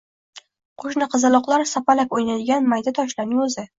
Qo‘shni 0.83 1.07
qizaloqlar 1.15 1.65
sopalak 1.73 2.17
o‘ynaydigan 2.21 2.67
mayda 2.73 2.95
toshlarning 3.03 3.45
o‘zi. 3.49 3.67